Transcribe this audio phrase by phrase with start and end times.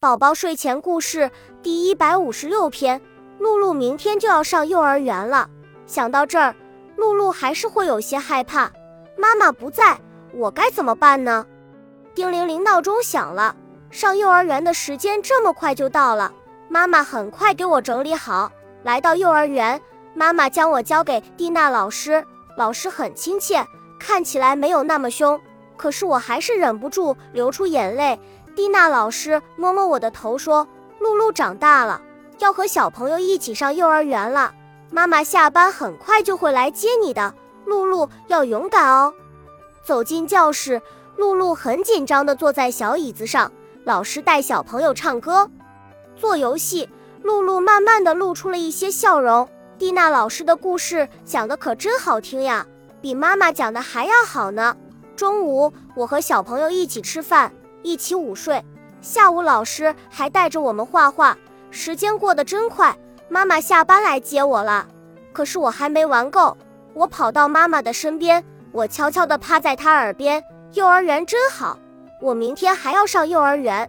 [0.00, 1.30] 宝宝睡前故事
[1.62, 2.98] 第一百五十六篇：
[3.38, 5.46] 露露明天就要上幼儿园了。
[5.84, 6.56] 想到这儿，
[6.96, 8.72] 露露还是会有些害怕。
[9.18, 10.00] 妈妈不在，
[10.32, 11.44] 我该怎么办呢？
[12.14, 13.54] 叮铃铃，闹钟响了。
[13.90, 16.32] 上幼儿园的时间这么快就到了。
[16.70, 18.50] 妈妈很快给我整理好，
[18.82, 19.78] 来到幼儿园，
[20.14, 22.24] 妈妈将我交给蒂娜老师。
[22.56, 23.62] 老师很亲切，
[23.98, 25.38] 看起来没有那么凶，
[25.76, 28.18] 可是我还是忍不住流出眼泪。
[28.54, 30.66] 蒂娜老师摸摸我的头，说
[30.98, 32.00] ：“露露长大了，
[32.38, 34.52] 要和小朋友一起上幼儿园了。
[34.90, 39.14] 妈妈下班很快就会来接你的，露露要勇敢哦。”
[39.82, 40.80] 走进教室，
[41.16, 43.50] 露露很紧张地坐在小椅子上。
[43.84, 45.50] 老师带小朋友唱歌、
[46.14, 46.88] 做游戏，
[47.22, 49.48] 露露慢慢地露出了一些笑容。
[49.78, 52.66] 蒂娜老师的故事讲得可真好听呀，
[53.00, 54.76] 比妈妈讲的还要好呢。
[55.16, 57.50] 中午，我和小朋友一起吃饭。
[57.82, 58.64] 一起午睡，
[59.00, 61.36] 下午老师还带着我们画画，
[61.70, 62.96] 时间过得真快。
[63.28, 64.86] 妈妈下班来接我了，
[65.32, 66.56] 可是我还没玩够。
[66.94, 70.42] 我跑到妈妈的身边，我悄悄地趴在她耳边
[70.74, 71.78] ：“幼儿园真好，
[72.20, 73.88] 我明天还要上幼儿园。”